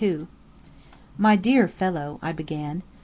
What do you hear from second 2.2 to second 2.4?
I